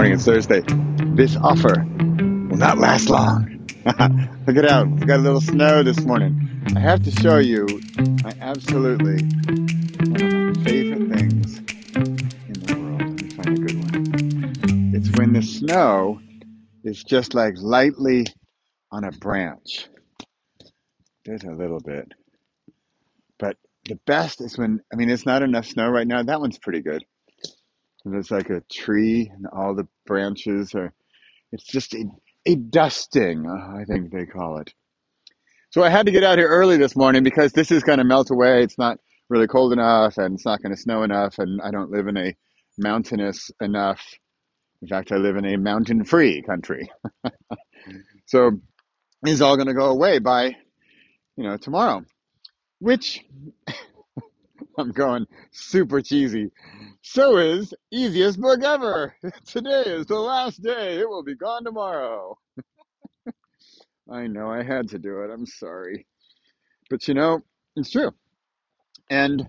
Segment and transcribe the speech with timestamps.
[0.00, 0.14] morning.
[0.14, 0.62] It's Thursday.
[1.14, 1.84] This offer
[2.48, 3.68] will not last long.
[4.46, 4.88] Look it out.
[4.88, 6.64] We got a little snow this morning.
[6.74, 7.66] I have to show you
[8.24, 9.22] my absolutely
[10.06, 13.02] one of my favorite things in the world.
[13.02, 14.92] Let me find a good one.
[14.94, 16.18] It's when the snow
[16.82, 18.26] is just like lightly
[18.90, 19.86] on a branch.
[21.26, 22.10] There's a little bit.
[23.38, 26.22] But the best is when, I mean, it's not enough snow right now.
[26.22, 27.04] That one's pretty good.
[28.04, 30.92] And There's like a tree and all the branches are,
[31.52, 32.04] it's just a,
[32.46, 34.72] a dusting, uh, I think they call it.
[35.70, 38.04] So I had to get out here early this morning because this is going to
[38.04, 38.62] melt away.
[38.62, 41.38] It's not really cold enough and it's not going to snow enough.
[41.38, 42.36] And I don't live in a
[42.78, 44.02] mountainous enough.
[44.82, 46.90] In fact, I live in a mountain free country.
[48.30, 48.60] So
[49.24, 50.56] it's all going to go away by,
[51.36, 52.04] you know, tomorrow,
[52.78, 53.24] which
[54.80, 56.50] I'm going super cheesy.
[57.02, 59.14] So is easiest book ever.
[59.46, 60.98] Today is the last day.
[60.98, 62.38] It will be gone tomorrow.
[64.10, 65.30] I know I had to do it.
[65.30, 66.06] I'm sorry.
[66.88, 67.40] But you know,
[67.76, 68.10] it's true.
[69.10, 69.46] And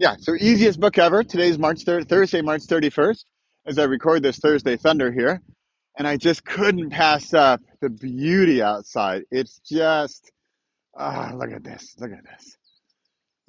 [0.00, 1.22] yeah, so easiest book ever.
[1.22, 3.24] Today's March 3rd, Thursday, March 31st,
[3.66, 5.40] as I record this Thursday Thunder here.
[5.96, 9.22] And I just couldn't pass up the beauty outside.
[9.30, 10.32] It's just,
[10.98, 11.94] ah, look at this.
[12.00, 12.56] Look at this.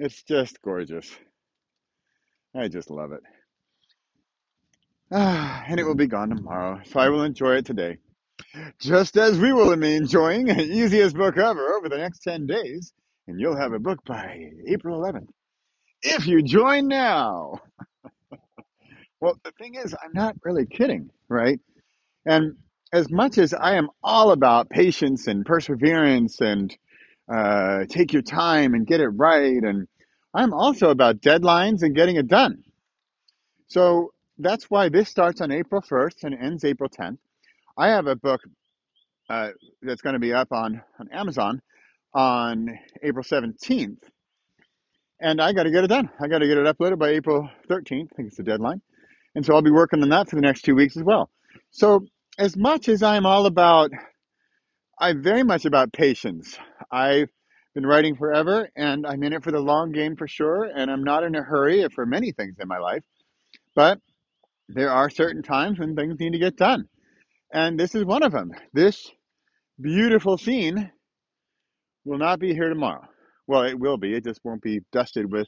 [0.04, 1.10] It's just gorgeous.
[2.54, 3.22] I just love it.
[5.14, 6.82] Ah, and it will be gone tomorrow.
[6.92, 8.00] So I will enjoy it today.
[8.82, 12.92] Just as we will be enjoying the easiest book ever over the next 10 days.
[13.30, 15.30] And you'll have a book by April 11th.
[16.02, 17.62] If you join now.
[19.22, 21.58] Well, the thing is, I'm not really kidding, right?
[22.26, 22.58] And
[22.92, 26.76] as much as I am all about patience and perseverance and
[27.34, 29.88] uh, take your time and get it right, and
[30.34, 32.64] I'm also about deadlines and getting it done.
[33.68, 37.18] So that's why this starts on April 1st and ends April 10th.
[37.78, 38.42] I have a book
[39.30, 39.50] uh,
[39.82, 41.62] that's going to be up on, on Amazon
[42.14, 43.98] on April 17th,
[45.20, 46.10] and I got to get it done.
[46.20, 48.10] I got to get it uploaded by April 13th.
[48.12, 48.82] I think it's the deadline.
[49.36, 51.30] And so I'll be working on that for the next two weeks as well.
[51.72, 52.06] So
[52.38, 53.90] as much as I'm all about,
[55.00, 56.56] I'm very much about patience.
[56.92, 57.30] I've
[57.74, 60.66] been writing forever and I'm in it for the long game for sure.
[60.66, 63.04] And I'm not in a hurry for many things in my life,
[63.76, 64.00] but
[64.70, 66.88] there are certain times when things need to get done.
[67.52, 68.52] And this is one of them.
[68.74, 69.12] This
[69.80, 70.92] beautiful scene
[72.06, 73.06] will not be here tomorrow.
[73.48, 74.14] Well, it will be.
[74.14, 75.48] It just won't be dusted with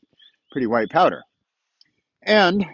[0.51, 1.23] pretty white powder.
[2.23, 2.65] And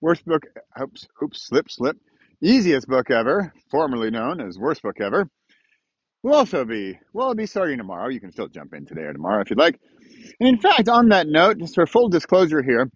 [0.00, 0.44] worst book,
[0.80, 1.96] oops, oops, slip, slip.
[2.40, 5.28] Easiest book ever, formerly known as worst book ever,
[6.22, 8.08] will also be, well, it'll be starting tomorrow.
[8.08, 9.80] You can still jump in today or tomorrow if you'd like.
[10.40, 12.90] And in fact, on that note, just for full disclosure here,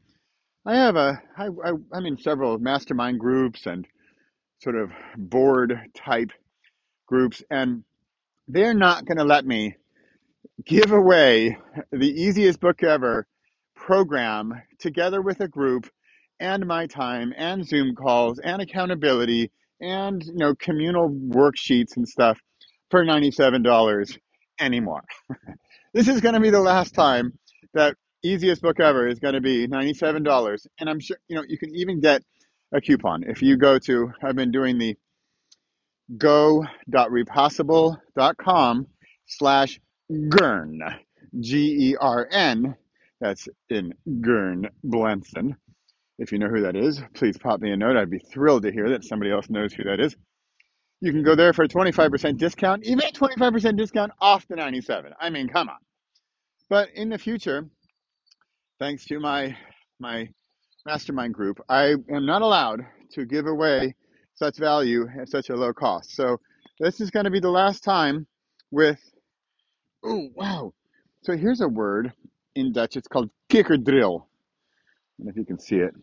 [0.67, 3.87] I have a, I, I, I'm in several mastermind groups and
[4.63, 6.33] sort of board type
[7.07, 7.85] groups, and
[8.49, 9.77] they're not going to let me
[10.67, 11.59] give away
[11.93, 13.27] the easiest book ever
[13.75, 15.89] program together with a group
[16.41, 19.51] and my time and Zoom calls and accountability
[19.81, 22.39] and you know communal worksheets and stuff
[22.97, 24.19] for $97
[24.59, 25.05] anymore.
[25.93, 27.39] This is going to be the last time
[27.73, 31.57] that easiest book ever is going to be $97 and I'm sure you know you
[31.57, 32.23] can even get
[32.71, 34.95] a coupon if you go to I've been doing the
[36.19, 38.87] go.repossible.com
[39.27, 39.81] slash
[40.29, 40.81] Gern,
[41.41, 42.77] G E R N.
[43.23, 45.57] That's in Gern, Blanston.
[46.19, 47.97] If you know who that is, please pop me a note.
[47.97, 50.15] I'd be thrilled to hear that somebody else knows who that is.
[51.01, 55.13] You can go there for a 25% discount, even a 25% discount off the 97.
[55.21, 55.77] I mean, come on.
[56.69, 57.69] But in the future,
[58.81, 59.57] thanks to my
[60.01, 60.29] my
[60.87, 63.95] mastermind group, I am not allowed to give away
[64.35, 66.15] such value at such a low cost.
[66.17, 66.39] So
[66.81, 68.27] this is going to be the last time
[68.71, 69.01] with
[70.05, 70.73] oh wow.
[71.23, 72.13] So here's a word
[72.55, 72.97] in Dutch.
[72.97, 74.25] It's called kikkerdril.
[75.19, 75.95] And if you can see it,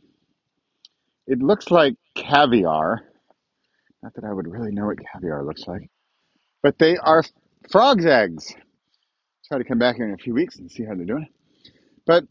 [1.28, 3.04] it looks like caviar.
[4.04, 5.90] Not that I would really know what caviar looks like,
[6.62, 7.24] but they are
[7.72, 8.54] frog's eggs.
[9.48, 11.28] Try to come back here in a few weeks and see how they're doing.
[12.06, 12.26] But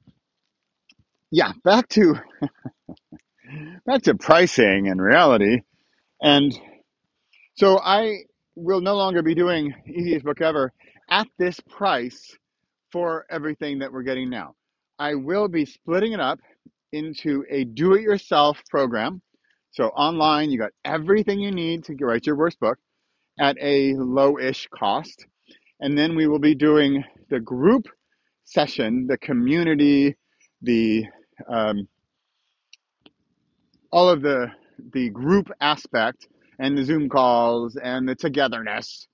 [1.31, 2.17] yeah, back to
[3.87, 5.63] back to pricing and reality.
[6.21, 6.53] And
[7.57, 10.73] so I will no longer be doing easiest book ever
[11.11, 12.37] at this price
[12.93, 14.55] for everything that we're getting now.
[14.99, 16.39] I will be splitting it up
[16.93, 19.23] into a do it yourself program.
[19.73, 22.79] So online, you got everything you need to write your worst book
[23.41, 25.27] at a low ish cost.
[25.81, 27.87] And then we will be doing the group
[28.45, 30.17] session, the community,
[30.61, 31.07] the
[31.49, 31.89] um,
[33.91, 34.49] all of the
[34.93, 36.29] the group aspect
[36.59, 39.07] and the Zoom calls and the togetherness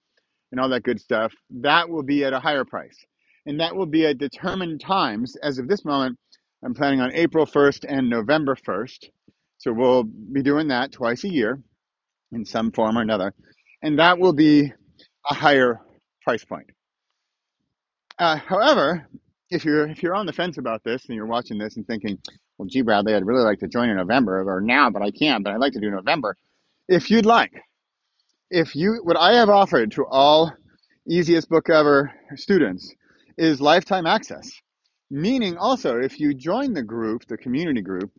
[0.51, 2.97] and all that good stuff, that will be at a higher price.
[3.47, 5.37] And that will be at determined times.
[5.43, 6.19] As of this moment,
[6.65, 9.11] I'm planning on April 1st and November 1st.
[9.59, 11.61] So we'll be doing that twice a year
[12.33, 13.35] in some form or another.
[13.83, 14.73] And that will be
[15.31, 15.81] a higher
[16.23, 16.71] price point.
[18.19, 19.09] Uh, however,
[19.51, 22.19] if you're if you're on the fence about this and you're watching this and thinking,
[22.59, 25.45] well, gee, Bradley, I'd really like to join in November or now, but I can't,
[25.45, 26.37] but I'd like to do November.
[26.89, 27.53] If you'd like,
[28.51, 30.53] if you what I have offered to all
[31.09, 32.93] easiest book ever students
[33.37, 34.51] is lifetime access.
[35.11, 38.11] Meaning also if you join the group, the community group,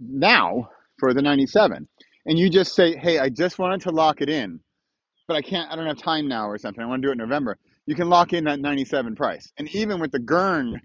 [0.00, 0.68] now
[0.98, 1.88] for the 97,
[2.26, 4.60] and you just say, Hey, I just wanted to lock it in,
[5.28, 6.82] but I can't I don't have time now or something.
[6.82, 7.56] I want to do it in November.
[7.86, 9.52] You can lock in that 97 price.
[9.58, 10.80] And even with the Gern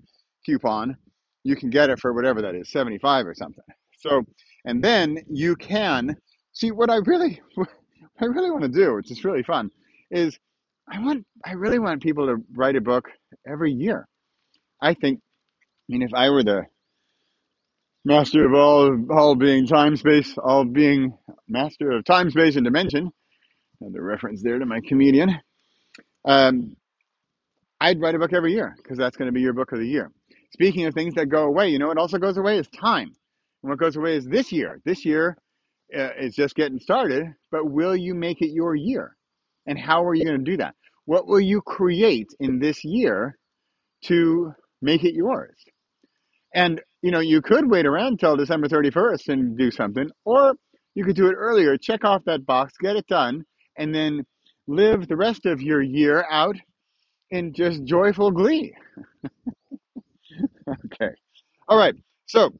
[0.46, 0.98] coupon,
[1.44, 3.64] you can get it for whatever that is, 75 or something.
[4.00, 4.24] So
[4.66, 6.16] and then you can
[6.54, 7.42] see what I really
[8.22, 9.70] I really want to do, which is really fun,
[10.12, 10.38] is
[10.92, 13.10] I want I really want people to write a book
[13.48, 14.08] every year.
[14.82, 15.20] I think
[15.90, 16.64] I mean if I were the
[18.06, 21.18] master of all all being time space, all being
[21.50, 23.12] master of time, space, and dimension,
[23.82, 25.40] the reference there to my comedian,
[26.26, 26.76] um,
[27.82, 29.88] I'd write a book every year because that's going to be your book of the
[29.88, 30.12] year.
[30.54, 33.12] Speaking of things that go away, you know what also goes away is time.
[33.64, 34.80] And what goes away is this year.
[34.86, 35.38] This year
[35.96, 39.16] uh, is just getting started, but will you make it your year?
[39.68, 40.76] And how are you going to do that?
[41.06, 43.38] What will you create in this year
[44.06, 45.56] to make it yours?
[46.54, 50.56] And you know, you could wait around until December 31st and do something, or
[50.96, 51.78] you could do it earlier.
[51.78, 53.46] Check off that box, get it done,
[53.78, 54.26] and then
[54.66, 56.56] live the rest of your year out
[57.30, 58.74] in just joyful glee.
[60.68, 61.12] okay.
[61.68, 61.94] All right.
[62.26, 62.52] So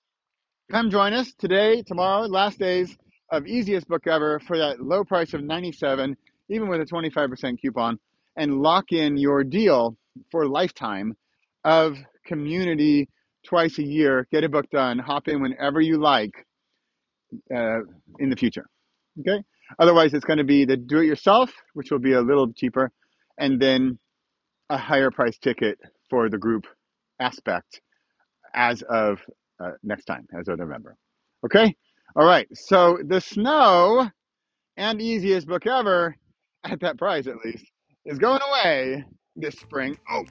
[0.72, 2.96] come join us today, tomorrow, last days
[3.32, 6.16] of easiest book ever for that low price of 97,
[6.50, 7.98] even with a 25% coupon,
[8.38, 9.98] and lock in your deal
[10.30, 11.18] for lifetime
[11.64, 13.10] of community
[13.46, 14.28] twice a year.
[14.32, 15.00] Get a book done.
[15.00, 16.32] Hop in whenever you like
[17.54, 17.80] uh,
[18.20, 18.66] in the future.
[19.20, 19.44] Okay.
[19.80, 22.92] Otherwise, it's going to be the do-it-yourself, which will be a little cheaper,
[23.40, 23.98] and then
[24.70, 26.66] a higher price ticket for the group
[27.20, 27.82] aspect
[28.54, 29.20] as of
[29.64, 30.96] uh, next time, as of November.
[31.46, 31.76] Okay?
[32.16, 32.48] All right.
[32.54, 34.10] So the snow
[34.78, 36.16] and easiest book ever,
[36.64, 37.66] at that price at least,
[38.06, 39.04] is going away
[39.36, 39.98] this spring.
[40.10, 40.24] Oh,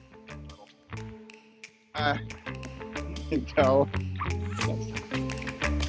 [1.95, 2.17] uh,
[3.31, 3.89] until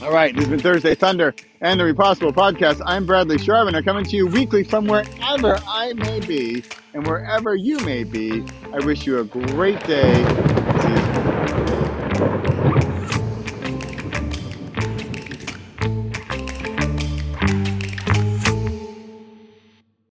[0.02, 0.34] All right.
[0.34, 2.82] This has been Thursday Thunder and the Repossible Podcast.
[2.84, 3.74] I'm Bradley Sharvin.
[3.74, 6.62] I'm coming to you weekly from wherever I may be
[6.94, 8.44] and wherever you may be.
[8.72, 10.22] I wish you a great day